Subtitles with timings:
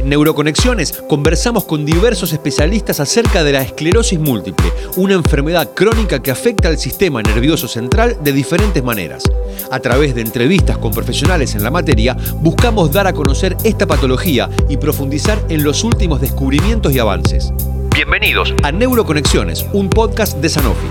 [0.00, 6.30] En Neuroconexiones conversamos con diversos especialistas acerca de la esclerosis múltiple, una enfermedad crónica que
[6.30, 9.24] afecta al sistema nervioso central de diferentes maneras.
[9.70, 14.48] A través de entrevistas con profesionales en la materia, buscamos dar a conocer esta patología
[14.70, 17.52] y profundizar en los últimos descubrimientos y avances.
[17.94, 20.88] Bienvenidos a Neuroconexiones, un podcast de Sanofi.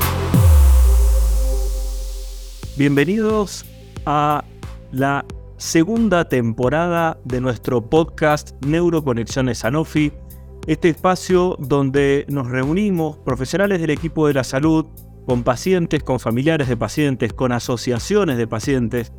[2.78, 3.66] Bienvenidos
[4.06, 4.44] a
[4.92, 5.26] la
[5.60, 10.14] segunda temporada de nuestro podcast Neuroconexiones Sanofi,
[10.68, 14.86] este espacio donde nos reunimos profesionales del equipo de la salud
[15.28, 19.12] con pacientes, con familiares de pacientes, con asociaciones de pacientes,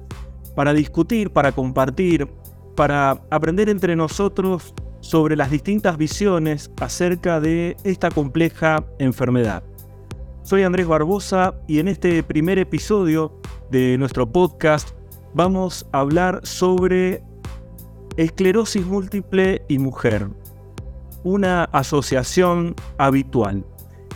[0.56, 2.26] para discutir, para compartir,
[2.74, 9.62] para aprender entre nosotros sobre las distintas visiones acerca de esta compleja enfermedad.
[10.42, 13.38] Soy Andrés Barbosa y en este primer episodio
[13.70, 14.99] de nuestro podcast
[15.34, 17.22] vamos a hablar sobre
[18.16, 20.28] esclerosis múltiple y mujer,
[21.24, 23.64] una asociación habitual.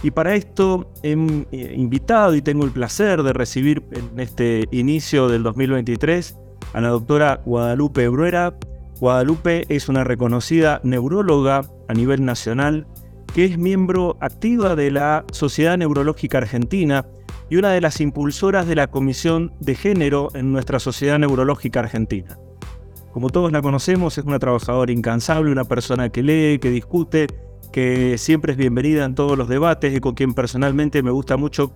[0.03, 5.43] Y para esto he invitado y tengo el placer de recibir en este inicio del
[5.43, 6.37] 2023
[6.75, 8.55] a la doctora Guadalupe Bruera.
[9.01, 12.87] Guadalupe es una reconocida neuróloga a nivel nacional
[13.35, 17.07] que es miembro activa de la Sociedad Neurológica Argentina
[17.51, 22.39] y una de las impulsoras de la Comisión de Género en nuestra Sociedad Neurológica Argentina.
[23.13, 27.29] Como todos la conocemos, es una trabajadora incansable, una persona que lee, que discute,
[27.73, 31.73] que siempre es bienvenida en todos los debates y con quien personalmente me gusta mucho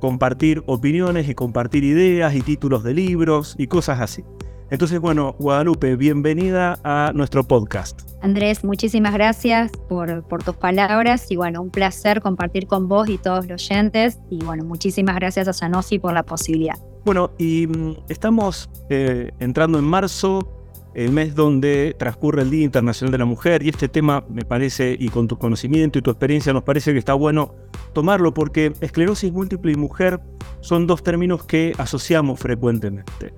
[0.00, 4.24] compartir opiniones y compartir ideas y títulos de libros y cosas así.
[4.72, 8.00] Entonces, bueno, Guadalupe, bienvenida a nuestro podcast.
[8.22, 13.18] Andrés, muchísimas gracias por, por, tus palabras y bueno, un placer compartir con vos y
[13.18, 16.76] todos los oyentes y bueno, muchísimas gracias a Sanofi por la posibilidad.
[17.04, 20.48] Bueno, y mm, estamos eh, entrando en marzo,
[20.94, 24.96] el mes donde transcurre el Día Internacional de la Mujer y este tema me parece,
[24.98, 27.54] y con tu conocimiento y tu experiencia, nos parece que está bueno
[27.92, 30.20] tomarlo porque esclerosis múltiple y mujer
[30.62, 33.34] son dos términos que asociamos frecuentemente.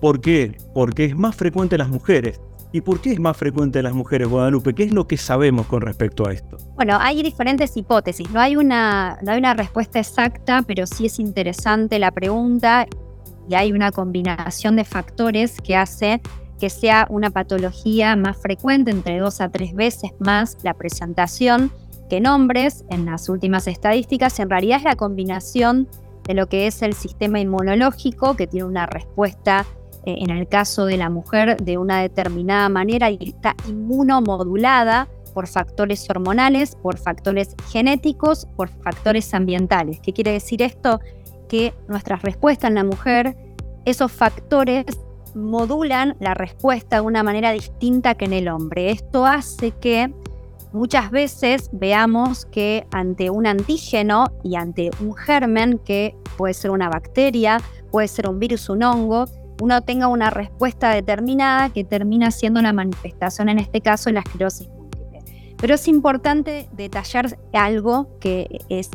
[0.00, 0.56] ¿Por qué?
[0.74, 2.40] Porque es más frecuente en las mujeres.
[2.72, 4.74] ¿Y por qué es más frecuente en las mujeres, Guadalupe?
[4.74, 6.58] ¿Qué es lo que sabemos con respecto a esto?
[6.74, 8.30] Bueno, hay diferentes hipótesis.
[8.30, 12.86] No hay una, no hay una respuesta exacta, pero sí es interesante la pregunta
[13.48, 16.20] y hay una combinación de factores que hace
[16.58, 21.70] que sea una patología más frecuente, entre dos a tres veces más la presentación
[22.08, 24.38] que en hombres en las últimas estadísticas.
[24.40, 25.88] En realidad es la combinación
[26.24, 29.66] de lo que es el sistema inmunológico, que tiene una respuesta
[30.06, 36.08] eh, en el caso de la mujer de una determinada manera está inmunomodulada por factores
[36.08, 40.00] hormonales, por factores genéticos, por factores ambientales.
[40.00, 41.00] ¿Qué quiere decir esto?
[41.48, 43.36] Que nuestra respuesta en la mujer,
[43.84, 44.86] esos factores
[45.34, 48.92] modulan la respuesta de una manera distinta que en el hombre.
[48.92, 50.14] Esto hace que
[50.72, 56.88] muchas veces veamos que ante un antígeno y ante un germen, que puede ser una
[56.88, 59.26] bacteria, puede ser un virus, un hongo,
[59.60, 64.68] uno tenga una respuesta determinada que termina siendo una manifestación, en este caso, la esclerosis
[64.68, 65.22] múltiple.
[65.56, 68.90] Pero es importante detallar algo que es,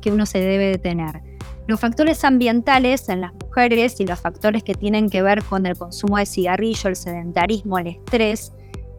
[0.00, 1.22] que uno se debe de tener.
[1.66, 5.76] Los factores ambientales en las mujeres y los factores que tienen que ver con el
[5.76, 8.52] consumo de cigarrillo, el sedentarismo, el estrés,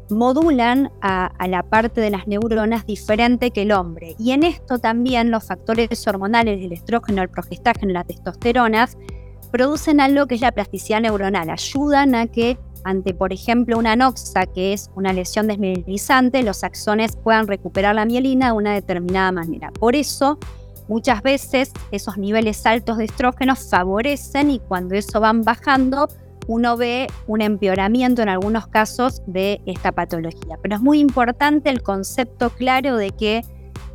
[0.09, 4.15] modulan a, a, la parte de las neuronas diferente que el hombre.
[4.17, 8.97] Y en esto también los factores hormonales, el estrógeno, el progestágeno, las testosteronas,
[9.55, 14.45] producen algo que es la plasticidad neuronal, ayudan a que ante, por ejemplo, una noxa,
[14.47, 19.71] que es una lesión desmielizante, los axones puedan recuperar la mielina de una determinada manera.
[19.71, 20.37] Por eso,
[20.89, 26.09] muchas veces esos niveles altos de estrógenos favorecen y cuando eso van bajando,
[26.47, 30.57] uno ve un empeoramiento en algunos casos de esta patología.
[30.61, 33.41] Pero es muy importante el concepto claro de que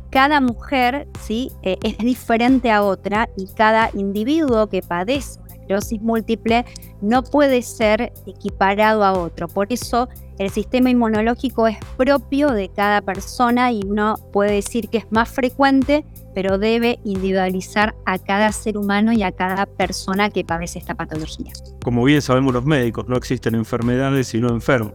[0.09, 1.51] cada mujer ¿sí?
[1.61, 5.40] Eh, es diferente a otra y cada individuo que padece
[5.71, 6.65] esclerosis múltiple
[7.01, 9.47] no puede ser equiparado a otro.
[9.47, 14.99] Por eso el sistema inmunológico es propio de cada persona y uno puede decir que
[14.99, 16.03] es más frecuente,
[16.33, 21.51] pero debe individualizar a cada ser humano y a cada persona que padece esta patología.
[21.83, 24.93] Como bien sabemos los médicos, no existen enfermedades sino enfermos.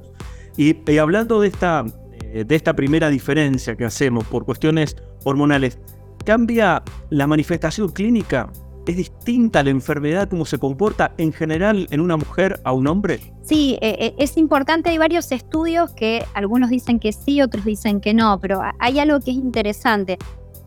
[0.56, 1.84] Y, y hablando de esta,
[2.22, 5.78] eh, de esta primera diferencia que hacemos por cuestiones hormonales,
[6.24, 8.50] ¿cambia la manifestación clínica
[8.86, 13.18] ¿Es distinta la enfermedad, cómo se comporta en general en una mujer a un hombre?
[13.42, 14.90] Sí, eh, eh, es importante.
[14.90, 19.18] Hay varios estudios que algunos dicen que sí, otros dicen que no, pero hay algo
[19.18, 20.18] que es interesante.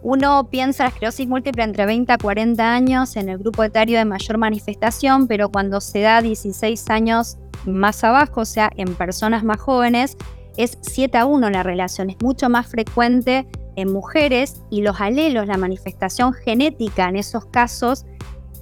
[0.01, 4.05] Uno piensa la esclerosis múltiple entre 20 a 40 años en el grupo etario de
[4.05, 9.61] mayor manifestación, pero cuando se da 16 años más abajo, o sea, en personas más
[9.61, 10.17] jóvenes,
[10.57, 15.47] es 7 a 1 la relación, es mucho más frecuente en mujeres y los alelos,
[15.47, 18.05] la manifestación genética en esos casos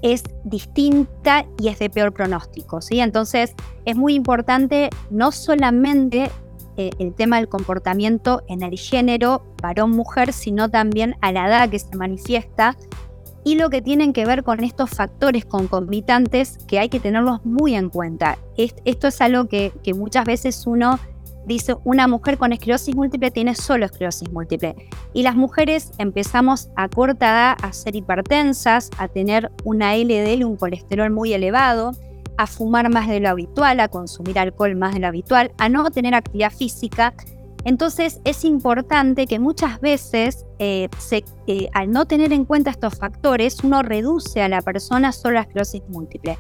[0.02, 2.82] es distinta y es de peor pronóstico.
[2.82, 3.00] ¿sí?
[3.00, 3.54] Entonces
[3.86, 6.30] es muy importante no solamente
[6.78, 11.80] eh, el tema del comportamiento en el género varón-mujer, sino también a la edad que
[11.80, 12.78] se manifiesta
[13.44, 17.76] y lo que tienen que ver con estos factores concomitantes que hay que tenerlos muy
[17.76, 18.38] en cuenta.
[18.58, 21.00] esto es algo que muchas veces uno
[21.48, 24.76] dice una mujer con esclerosis múltiple tiene solo esclerosis múltiple.
[25.14, 30.58] Y las mujeres empezamos a corta edad a ser hipertensas, a tener una LDL, un
[30.58, 31.92] colesterol muy elevado,
[32.38, 35.90] a fumar más de lo habitual, a consumir alcohol más de lo habitual, a no
[35.90, 37.14] tener actividad física.
[37.64, 40.90] Entonces es importante que muchas veces eh,
[41.48, 45.44] eh, al no tener en cuenta estos factores uno reduce a la persona solo a
[45.44, 46.38] esclerosis múltiple.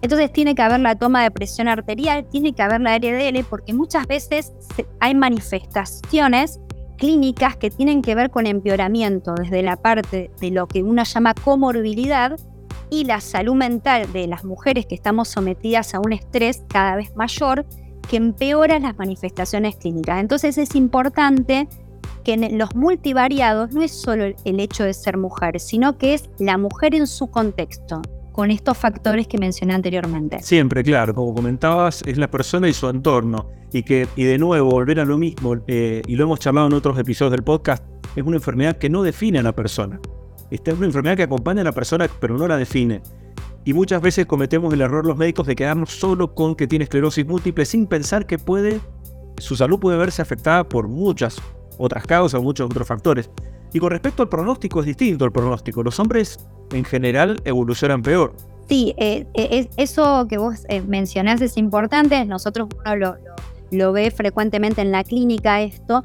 [0.00, 3.74] Entonces tiene que haber la toma de presión arterial, tiene que haber la LDL, porque
[3.74, 4.52] muchas veces
[5.00, 6.60] hay manifestaciones
[6.96, 11.34] clínicas que tienen que ver con empeoramiento desde la parte de lo que uno llama
[11.34, 12.38] comorbilidad
[12.90, 17.14] y la salud mental de las mujeres que estamos sometidas a un estrés cada vez
[17.14, 17.66] mayor
[18.08, 20.20] que empeora las manifestaciones clínicas.
[20.20, 21.68] Entonces es importante
[22.24, 26.30] que en los multivariados no es solo el hecho de ser mujer, sino que es
[26.38, 28.02] la mujer en su contexto
[28.38, 30.40] con estos factores que mencioné anteriormente.
[30.40, 33.50] Siempre, claro, como comentabas, es la persona y su entorno.
[33.72, 36.74] Y que, y de nuevo, volver a lo mismo, eh, y lo hemos charlado en
[36.74, 37.82] otros episodios del podcast,
[38.14, 39.98] es una enfermedad que no define a la persona.
[40.52, 43.02] Esta es una enfermedad que acompaña a la persona, pero no la define.
[43.64, 47.26] Y muchas veces cometemos el error los médicos de quedarnos solo con que tiene esclerosis
[47.26, 48.80] múltiple sin pensar que puede,
[49.38, 51.42] su salud puede verse afectada por muchas
[51.76, 53.30] otras causas, muchos otros factores.
[53.72, 55.82] Y con respecto al pronóstico, es distinto el pronóstico.
[55.82, 56.38] Los hombres
[56.72, 58.34] en general evolucionan peor.
[58.68, 62.24] Sí, eh, eh, eso que vos eh, mencionás es importante.
[62.24, 63.16] Nosotros uno
[63.70, 66.02] lo, ve frecuentemente en la clínica esto.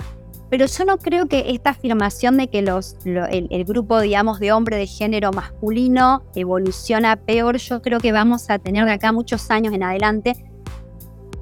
[0.50, 4.52] Pero yo no creo que esta afirmación de que los, el, el, grupo, digamos, de
[4.52, 9.50] hombre de género masculino evoluciona peor, yo creo que vamos a tener de acá muchos
[9.50, 10.53] años en adelante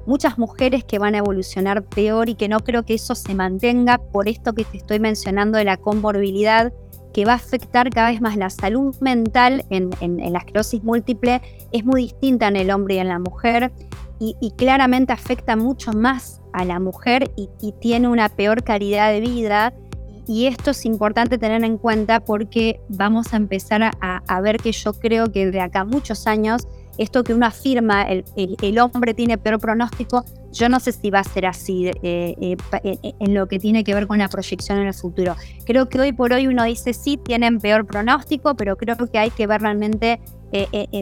[0.06, 3.98] muchas mujeres que van a evolucionar peor y que no creo que eso se mantenga
[3.98, 6.72] por esto que te estoy mencionando de la comorbilidad
[7.12, 11.84] que va a afectar cada vez más la salud mental en, la esclerosis múltiple es
[11.84, 13.72] muy distinta en el hombre y en la mujer
[14.24, 17.48] y, claramente afecta mucho más a la mujer y,
[17.80, 19.74] tiene una peor calidad de vida.
[20.28, 24.92] Y esto es importante tener en cuenta porque vamos a empezar a ver que yo
[24.92, 29.58] creo que de acá muchos años esto que uno afirma, el, el, hombre tiene peor
[29.58, 33.58] pronóstico, yo no sé si va a ser así eh, eh, eh, en lo que
[33.58, 35.34] tiene que ver con la proyección en el futuro.
[35.64, 39.30] Creo que hoy por hoy uno dice sí, tienen peor pronóstico, pero creo que hay
[39.30, 40.20] que ver realmente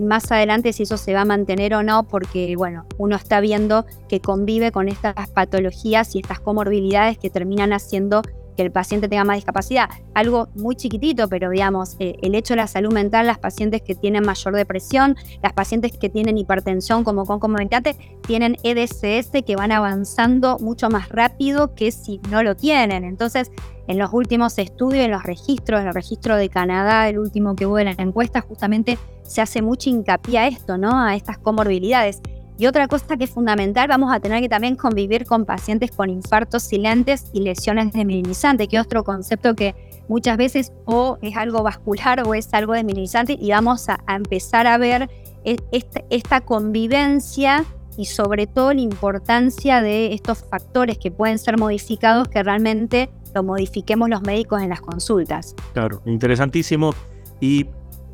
[0.00, 3.84] más adelante si eso se va a mantener o no, porque bueno, uno está viendo
[4.08, 8.22] que convive con estas patologías y estas comorbilidades que terminan haciendo
[8.60, 9.88] que el paciente tenga más discapacidad.
[10.12, 13.94] Algo muy chiquitito, pero digamos, eh, el hecho de la salud mental, las pacientes que
[13.94, 17.96] tienen mayor depresión, las pacientes que tienen hipertensión como concomitante,
[18.26, 23.04] tienen EDCS que van avanzando mucho más rápido que si no lo tienen.
[23.04, 23.50] Entonces,
[23.88, 27.64] en los últimos estudios, en los registros, en el registro de Canadá, el último que
[27.64, 31.00] hubo en la encuesta, justamente se hace mucho hincapié a esto, ¿no?
[31.00, 32.20] A estas comorbilidades.
[32.60, 36.10] Y otra cosa que es fundamental, vamos a tener que también convivir con pacientes con
[36.10, 39.74] infartos silentes y lesiones desmineralizantes, que es otro concepto que
[40.08, 44.76] muchas veces o es algo vascular o es algo desmineralizante y vamos a, empezar a
[44.76, 45.08] ver
[45.42, 47.64] e, esta, esta convivencia
[47.96, 53.42] y sobre todo la importancia de estos factores que pueden ser modificados que realmente lo
[53.42, 55.54] modifiquemos los médicos en las consultas.
[55.72, 56.92] Claro, interesantísimo.
[57.40, 57.68] Y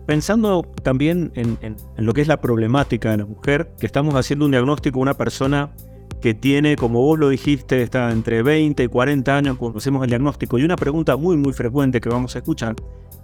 [0.06, 4.52] Pensando también en, lo que es la problemática de la mujer, que estamos haciendo un
[4.52, 5.72] diagnóstico a una persona
[6.20, 10.08] que tiene, como vos lo dijiste, está entre 20 y 40 años cuando hacemos el
[10.08, 10.58] diagnóstico.
[10.58, 12.76] Y una pregunta muy, muy frecuente que vamos a escuchar,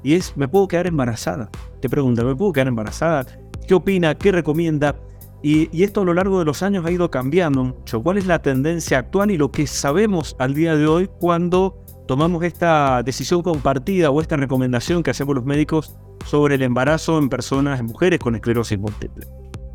[0.03, 1.51] y es, ¿me puedo quedar embarazada?
[1.81, 3.27] Te pregunta, ¿me puedo quedar embarazada?
[3.67, 4.17] ¿Qué opina?
[4.17, 4.97] ¿Qué recomienda?
[5.41, 8.03] Y, y, esto a lo largo de los años ha ido cambiando mucho.
[8.03, 12.42] ¿Cuál es la tendencia actual y lo que sabemos al día de hoy cuando tomamos
[12.44, 17.80] esta decisión compartida o esta recomendación que hacemos los médicos sobre el embarazo en personas,
[17.80, 19.26] en mujeres con esclerosis múltiple.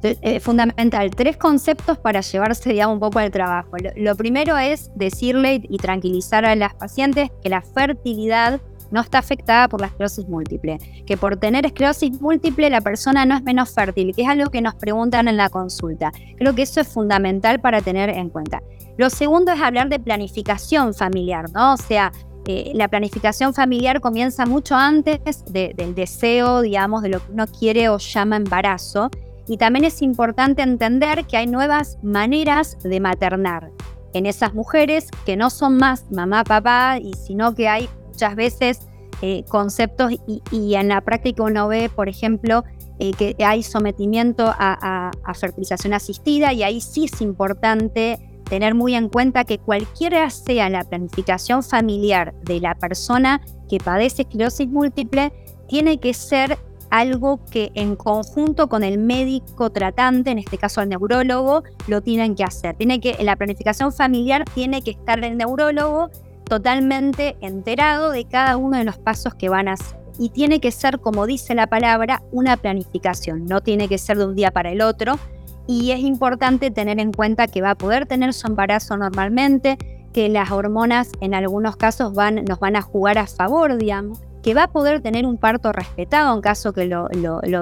[0.04, 3.72] Eh, fundamental, tres conceptos para llevarse digamos, un poco al trabajo.
[3.96, 9.68] Lo, primero es decirle y tranquilizar a las pacientes que la fertilidad no está afectada
[9.68, 14.16] por la esclerosis múltiple, que por tener esclerosis múltiple la persona no es menos fértil,
[14.16, 16.12] que es algo que nos preguntan en la consulta.
[16.38, 18.62] Creo que eso es fundamental para tener en cuenta.
[18.98, 21.74] Lo segundo es hablar de planificación familiar, ¿no?
[21.74, 22.12] O sea,
[22.48, 27.90] eh, la planificación familiar comienza mucho antes del deseo, digamos, de lo que uno quiere
[27.90, 29.10] o llama embarazo.
[29.48, 33.72] Y también es importante entender que hay nuevas maneras de maternar.
[34.14, 38.80] en esas mujeres que no son más mamá, papá, y sino que hay muchas veces
[39.22, 40.12] eh, conceptos
[40.52, 42.64] y, en la práctica uno ve, por ejemplo,
[42.98, 48.18] eh, que hay sometimiento a, fertilización asistida y ahí sí es importante
[48.50, 54.24] tener muy en cuenta que cualquiera sea la planificación familiar de la persona que padece
[54.24, 55.32] esclerosis múltiple,
[55.68, 56.58] tiene que ser
[56.90, 62.34] algo que en conjunto con el médico tratante, en este caso el neurólogo, lo tienen
[62.34, 62.76] que hacer.
[62.78, 66.10] Tiene que, en la planificación familiar tiene que estar el neurólogo
[66.48, 69.98] totalmente enterado de cada uno de los pasos que van a hacer.
[70.20, 73.46] Y tiene que ser, como dice la palabra, una planificación.
[73.46, 75.20] No tiene que ser de un día para el otro.
[75.68, 79.78] Y es importante tener en cuenta que va a poder tener su embarazo normalmente,
[80.14, 84.54] que las hormonas en algunos casos van, nos van a jugar a favor, digamos, que
[84.54, 87.10] va a poder tener un parto respetado en caso que lo,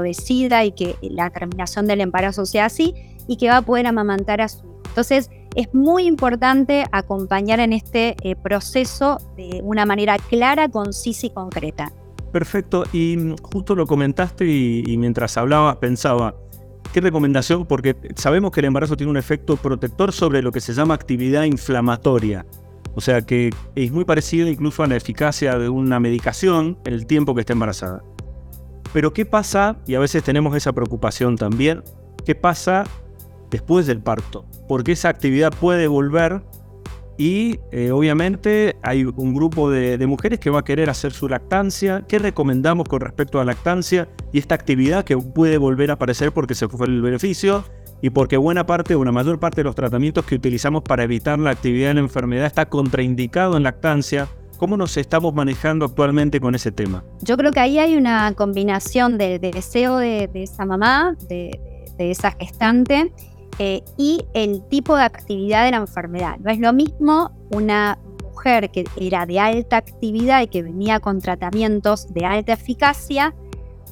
[0.01, 2.93] decida y que la terminación del embarazo sea así,
[3.27, 4.59] y que va a poder amamantar a su.
[4.89, 11.29] Entonces, es muy importante acompañar en este eh, proceso de una manera clara, concisa y
[11.29, 11.91] concreta.
[12.31, 16.35] Perfecto, y justo lo comentaste y, mientras hablabas pensaba,
[16.93, 17.65] ¿qué recomendación?
[17.65, 21.43] Porque sabemos que el embarazo tiene un efecto protector sobre lo que se llama actividad
[21.43, 22.45] inflamatoria.
[22.93, 27.05] O sea que es muy parecido incluso a la eficacia de una medicación en el
[27.05, 28.03] tiempo que está embarazada.
[28.91, 29.77] Pero ¿qué pasa?
[29.87, 31.83] Y a veces tenemos esa preocupación también.
[32.25, 32.83] ¿Qué pasa
[33.49, 34.45] después del parto?
[34.67, 36.41] Porque esa actividad puede volver
[37.17, 41.29] y eh, obviamente hay un grupo de, de, mujeres que va a querer hacer su
[41.29, 42.03] lactancia.
[42.07, 46.31] ¿Qué recomendamos con respecto a la lactancia y esta actividad que puede volver a aparecer
[46.33, 47.63] porque se fue el beneficio?
[48.01, 51.39] y porque buena parte o una mayor parte de los tratamientos que utilizamos para evitar
[51.39, 54.27] la actividad en la enfermedad está contraindicado en lactancia.
[54.57, 57.03] ¿Cómo nos estamos manejando actualmente con ese tema?
[57.21, 61.59] Yo creo que ahí hay una combinación del deseo de, esa mamá, de,
[61.97, 63.11] esa gestante,
[63.59, 66.37] eh, y el tipo de actividad de la enfermedad.
[66.39, 71.21] No es lo mismo una mujer que era de alta actividad y que venía con
[71.21, 73.33] tratamientos de alta eficacia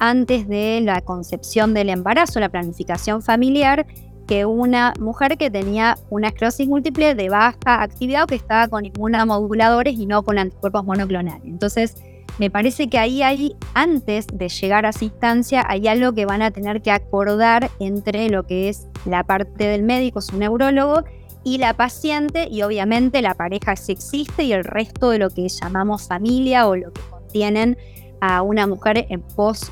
[0.00, 3.86] antes de la concepción del embarazo, la planificación familiar,
[4.26, 8.84] que una mujer que tenía una esclerosis múltiple de baja actividad o que estaba con
[8.84, 11.44] inmunomoduladores y no con anticuerpos monoclonales.
[11.44, 11.96] Entonces,
[12.38, 16.42] me parece que ahí hay, antes de llegar a esa instancia, hay algo que van
[16.42, 21.04] a tener que acordar entre lo que es la parte del médico, su neurólogo,
[21.44, 25.48] y la paciente, y obviamente la pareja si existe, y el resto de lo que
[25.48, 27.76] llamamos familia o lo que contienen
[28.20, 29.22] a una mujer en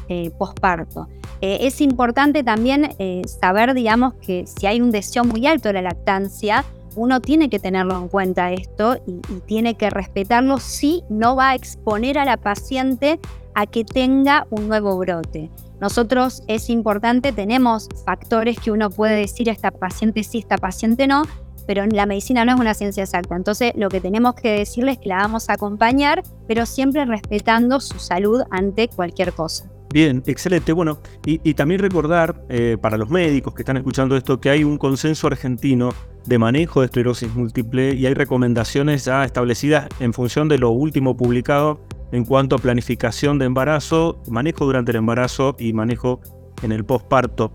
[0.09, 1.09] eh, posparto.
[1.41, 5.75] Eh, es importante también eh, saber, digamos, que si hay un deseo muy alto de
[5.75, 6.65] la lactancia,
[6.97, 11.55] uno tiene que tenerlo en cuenta esto y, tiene que respetarlo si no va a
[11.55, 13.21] exponer a la paciente
[13.55, 15.51] a que tenga un nuevo brote.
[15.81, 21.07] Nosotros es importante, tenemos factores que uno puede decir a esta paciente sí, esta paciente
[21.07, 21.25] no,
[21.67, 23.35] pero la medicina no es una ciencia exacta.
[23.35, 27.81] Entonces, lo que tenemos que decirles es que la vamos a acompañar, pero siempre respetando
[27.81, 29.72] su salud ante cualquier cosa.
[29.93, 30.73] Bien, excelente.
[30.73, 34.79] Bueno, y, también recordar eh, para los médicos que están escuchando esto que hay un
[34.79, 35.91] consenso argentino
[36.25, 41.17] de manejo de esclerosis múltiple y hay recomendaciones ya establecidas en función de lo último
[41.17, 41.81] publicado
[42.13, 46.21] en cuanto a planificación de embarazo, manejo durante el embarazo y manejo
[46.63, 47.53] en el posparto.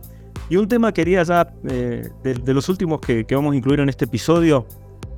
[0.50, 4.06] Y un tema quería ya, eh, de, los últimos que, vamos a incluir en este
[4.06, 4.67] episodio,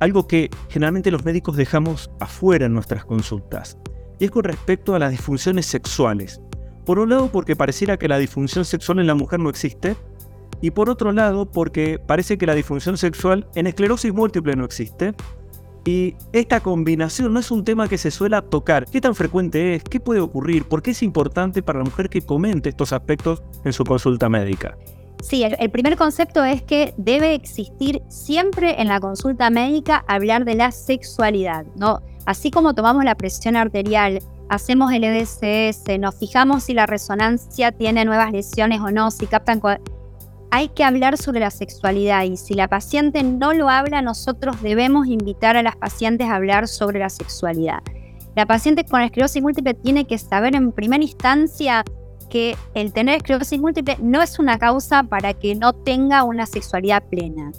[0.00, 3.78] algo que generalmente los médicos dejamos afuera en nuestras consultas,
[4.18, 6.40] y es con respecto a las disfunciones sexuales.
[6.84, 9.96] Por un lado, porque pareciera que la disfunción sexual en la mujer no existe,
[10.60, 15.14] y por otro lado, porque parece que la disfunción sexual en esclerosis múltiple no existe.
[15.86, 18.84] Y esta combinación no es un tema que se suele tocar.
[18.84, 19.82] ¿Qué tan frecuente es?
[19.82, 20.64] ¿Qué puede ocurrir?
[20.64, 24.76] ¿Por qué es importante para la mujer que comente estos aspectos en su consulta médica?
[25.22, 30.54] Sí, el, primer concepto es que debe existir siempre en la consulta médica hablar de
[30.54, 32.00] la sexualidad, ¿no?
[32.26, 34.20] Así como tomamos la presión arterial,
[34.50, 39.62] hacemos el EDCS, nos fijamos si la resonancia tiene nuevas lesiones o no, si captan...
[40.50, 45.06] Hay que hablar sobre la sexualidad y si la paciente no lo habla, nosotros debemos
[45.06, 47.78] invitar a las pacientes a hablar sobre la sexualidad.
[48.34, 51.84] La paciente con esclerosis múltiple tiene que saber en primera instancia
[52.28, 57.04] que el tener esclerosis múltiple no es una causa para que no tenga una sexualidad
[57.08, 57.52] plena.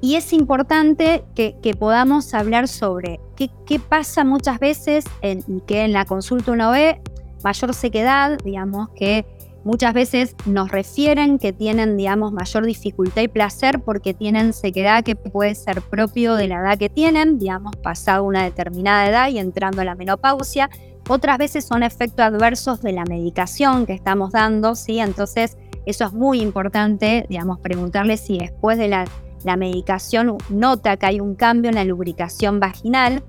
[0.00, 6.04] Y es importante que, podamos hablar sobre qué, pasa muchas veces en, que en la
[6.04, 7.00] consulta uno ve
[7.42, 9.24] mayor sequedad, digamos, que
[9.64, 15.16] muchas veces nos refieren que tienen, digamos, mayor dificultad y placer porque tienen sequedad que
[15.16, 19.82] puede ser propio de la edad que tienen, digamos, pasado una determinada edad y entrando
[19.82, 20.70] a la menopausia,
[21.08, 24.98] otras veces son efectos adversos de la medicación que estamos dando, ¿sí?
[24.98, 29.04] Entonces, eso es muy importante, digamos, preguntarle si después de la,
[29.44, 33.22] la medicación nota que hay un cambio en la lubricación vaginal.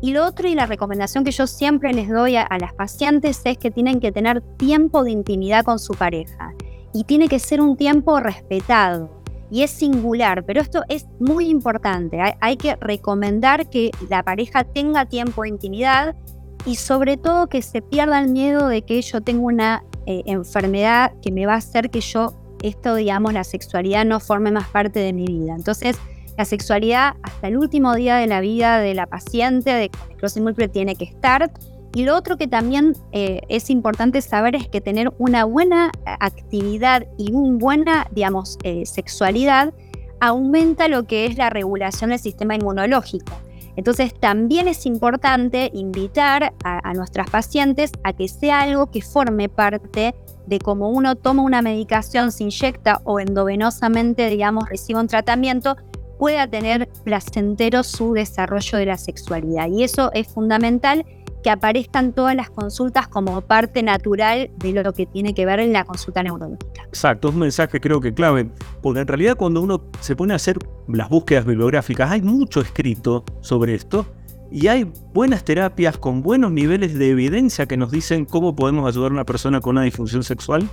[0.00, 3.58] Y lo otro y la recomendación que yo siempre les doy a, las pacientes es
[3.58, 6.52] que tienen que tener tiempo de intimidad con su pareja
[6.92, 9.10] y tiene que ser un tiempo respetado
[9.50, 12.18] y es singular, pero esto es muy importante.
[12.40, 16.16] Hay, que recomendar que la pareja tenga tiempo de intimidad
[16.64, 21.12] y sobre todo que se pierda el miedo de que yo tengo una eh, enfermedad
[21.22, 22.34] que me va a hacer que yo,
[22.68, 25.54] esto digamos, la sexualidad no forme más parte de mi vida.
[25.54, 25.96] Entonces,
[26.36, 30.68] la sexualidad hasta el último día de la vida de la paciente de esclerosis múltiple
[30.68, 31.50] tiene que estar.
[31.94, 37.06] Y lo otro que también eh, es importante saber es que tener una buena actividad
[37.16, 39.72] y una buena, digamos, eh, sexualidad
[40.20, 43.32] aumenta lo que es la regulación del sistema inmunológico.
[43.76, 50.14] Entonces también es importante invitar a, nuestras pacientes a que sea algo que forme parte
[50.46, 55.76] de cómo uno toma una medicación, se inyecta o endovenosamente, digamos, recibe un tratamiento,
[56.18, 59.68] pueda tener placentero su desarrollo de la sexualidad.
[59.68, 61.04] Y eso es fundamental
[61.46, 65.72] que aparezcan todas las consultas como parte natural de lo que tiene que ver en
[65.72, 66.82] la consulta neurológica.
[66.88, 68.50] Exacto, es un mensaje creo que clave,
[68.82, 73.24] porque en realidad cuando uno se pone a hacer las búsquedas bibliográficas, hay mucho escrito
[73.42, 74.06] sobre esto
[74.50, 79.12] y hay buenas terapias con buenos niveles de evidencia que nos dicen cómo podemos ayudar
[79.12, 80.68] a una persona con una disfunción sexual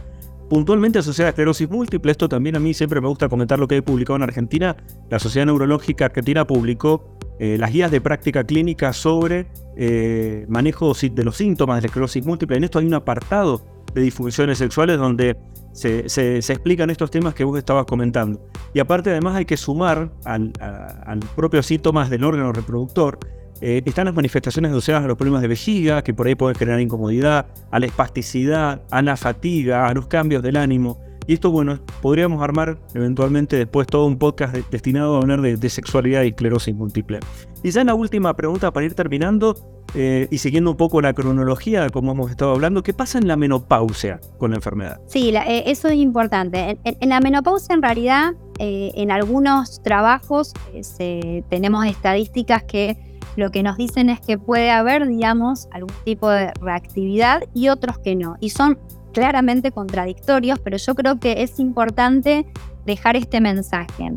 [0.50, 2.12] puntualmente asociada a esclerosis múltiple.
[2.12, 4.76] Esto también a mí siempre me gusta comentar lo que he publicado en Argentina.
[5.10, 11.24] La Sociedad Neurológica Argentina publicó eh, las guías de práctica clínica sobre eh, manejo de
[11.24, 12.58] los síntomas de la esclerosis múltiple.
[12.58, 15.38] En esto hay un apartado de disfunciones sexuales donde
[15.74, 18.48] se, explican estos temas que vos estabas comentando.
[18.74, 23.20] Y aparte además hay que sumar al, a, los propios síntomas del órgano reproductor
[23.66, 26.82] eh, están las manifestaciones asociadas a los problemas de vejiga, que por ahí pueden generar
[26.82, 31.00] incomodidad, a la espasticidad, a la fatiga, a los cambios del ánimo.
[31.28, 36.24] Y esto, bueno, podríamos armar eventualmente después todo un podcast destinado a hablar de, sexualidad
[36.24, 37.22] y esclerosis múltiple.
[37.64, 39.56] Y ya la última pregunta para ir terminando
[39.96, 43.38] eh, y siguiendo un poco la cronología, como hemos estado hablando, ¿qué pasa en la
[43.38, 45.00] menopausia con la enfermedad?
[45.08, 46.78] Sí, eh, eso es importante.
[46.84, 50.52] En, la menopausia, en realidad, en algunos trabajos
[51.50, 56.52] tenemos estadísticas que lo que nos dicen es que puede haber, digamos, algún tipo de
[56.62, 58.36] reactividad y otros que no.
[58.40, 58.80] Y son
[59.14, 62.46] claramente contradictorios, pero yo creo que es importante
[62.86, 64.12] dejar este mensaje.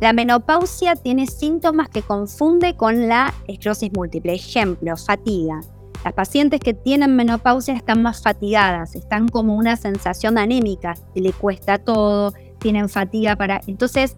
[0.00, 4.34] La menopausia tiene síntomas que confunde con la esclerosis múltiple.
[4.34, 5.60] Ejemplo, fatiga.
[6.04, 11.78] Las pacientes que tienen menopausia están más fatigadas, están como una sensación anémica, le cuesta
[11.78, 13.60] todo, tienen fatiga para...
[13.68, 14.16] Entonces,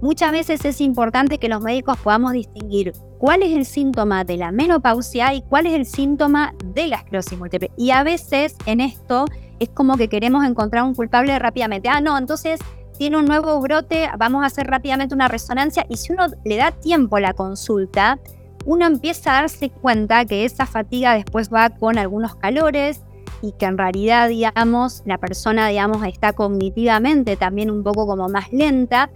[0.00, 2.92] muchas veces es importante que los médicos podamos distinguir
[3.24, 7.38] cuál es el síntoma de la menopausia y cuál es el síntoma de la esclerosis
[7.38, 7.70] múltiple.
[7.74, 9.24] Y a veces en esto
[9.60, 11.88] es como que queremos encontrar un culpable rápidamente.
[11.88, 12.60] Ah, no, entonces
[12.98, 16.72] tiene un nuevo brote, vamos a hacer rápidamente una resonancia y si uno le da
[16.72, 18.18] tiempo a la consulta,
[18.66, 23.00] uno empieza a darse cuenta que esa fatiga después va con algunos calores
[23.40, 28.52] y que en realidad, digamos, la persona, digamos, está cognitivamente también un poco como más
[28.52, 29.08] lenta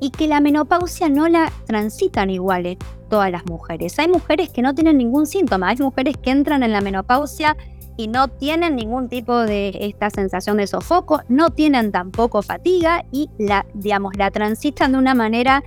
[0.00, 2.78] y que la menopausia no la transitan iguales
[3.14, 3.96] todas las mujeres.
[4.00, 7.56] Hay mujeres que no tienen ningún síntoma, hay mujeres que entran en la menopausia
[7.96, 13.30] y no tienen ningún tipo de esta sensación de sofoco, no tienen tampoco fatiga y
[13.38, 15.62] la, digamos, la transitan de una manera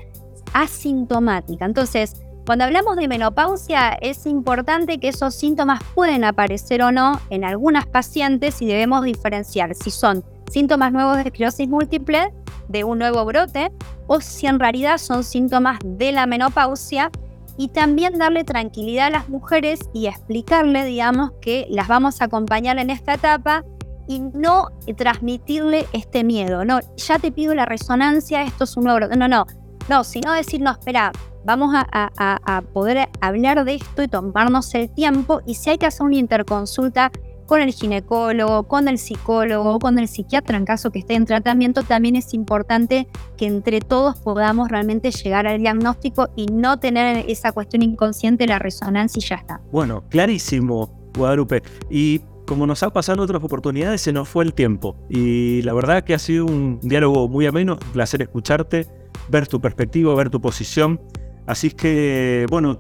[0.52, 1.64] asintomática.
[1.64, 7.46] Entonces, cuando hablamos de menopausia, es importante que esos síntomas pueden aparecer o no en
[7.46, 12.34] algunas pacientes y debemos diferenciar si son síntomas nuevos de esclerosis múltiple,
[12.68, 13.72] de un nuevo brote,
[14.08, 17.10] o si en realidad son síntomas de la menopausia
[17.58, 22.78] y también darle tranquilidad a las mujeres y explicarle, digamos, que las vamos a acompañar
[22.78, 23.64] en esta etapa
[24.08, 26.64] y no transmitirle este miedo.
[26.64, 29.18] No, ya te pido la resonancia, esto es un brote.
[29.18, 29.46] No, no,
[29.90, 31.12] no, sino decir, no, espera,
[31.44, 35.86] vamos a, a poder hablar de esto y tomarnos el tiempo y si hay que
[35.88, 37.12] hacer una interconsulta
[37.48, 41.82] con el ginecólogo, con el psicólogo, con el psiquiatra en caso que esté en tratamiento,
[41.82, 43.08] también es importante
[43.38, 48.60] que entre todos podamos realmente llegar al diagnóstico y no tener esa cuestión inconsciente, la
[48.60, 49.62] resonancia y ya está.
[49.72, 51.64] Bueno, clarísimo, Guadalupe.
[51.90, 54.96] Y como nos ha pasado otras oportunidades, se nos fue el tiempo.
[55.10, 58.88] Y la verdad que ha sido un diálogo muy ameno, un placer escucharte,
[59.30, 61.02] ver tu perspectiva, ver tu posición.
[61.46, 62.78] Así que, bueno,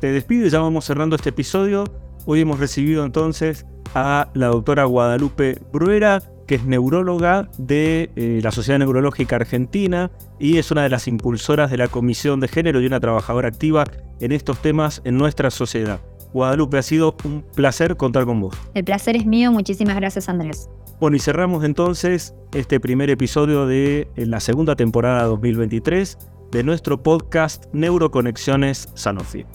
[0.00, 1.84] te despido y ya vamos cerrando este episodio.
[2.30, 3.64] Hoy hemos recibido entonces
[3.94, 10.58] a la doctora Guadalupe Bruera, que es neuróloga de eh, la Sociedad Neurológica Argentina y
[10.58, 13.84] es una de las impulsoras de la Comisión de Género y una trabajadora activa
[14.20, 16.00] en estos temas en nuestra sociedad.
[16.34, 18.54] Guadalupe, ha sido un placer contar con vos.
[18.74, 20.68] El placer es mío, muchísimas gracias Andrés.
[21.00, 26.18] Bueno, y cerramos entonces este primer episodio de la segunda temporada 2023
[26.52, 29.46] de nuestro podcast Neuroconexiones Sanofi.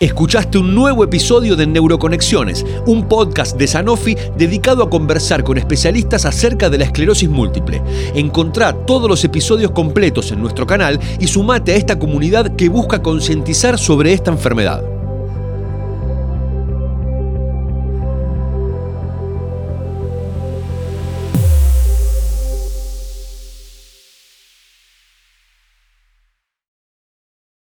[0.00, 6.24] Escuchaste un nuevo episodio de Neuroconexiones, un podcast de Sanofi dedicado a conversar con especialistas
[6.24, 7.82] acerca de la esclerosis múltiple.
[8.14, 13.02] Encontrá todos los episodios completos en nuestro canal y sumate a esta comunidad que busca
[13.02, 14.97] concientizar sobre esta enfermedad.